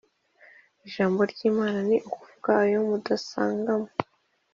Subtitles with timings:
[0.87, 3.89] ijambo ryimana ni ukuvuga ayo mudasanga mo